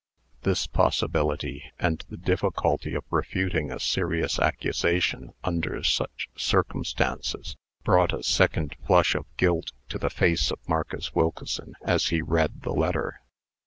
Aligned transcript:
This 0.41 0.65
possibility, 0.65 1.63
and 1.77 2.03
the 2.09 2.17
difficulty 2.17 2.95
of 2.95 3.03
refuting 3.11 3.71
a 3.71 3.79
serious 3.79 4.39
accusation 4.39 5.31
under 5.43 5.83
such 5.83 6.27
circumstances, 6.35 7.55
brought 7.83 8.11
a 8.11 8.23
second 8.23 8.75
flush 8.87 9.13
of 9.13 9.27
guilt 9.37 9.73
to 9.89 9.99
the 9.99 10.09
face 10.09 10.49
of 10.51 10.57
Marcus 10.67 11.13
Wilkeson 11.13 11.75
as 11.83 12.07
he 12.07 12.23
read 12.23 12.63
the 12.63 12.73
letter. 12.73 13.21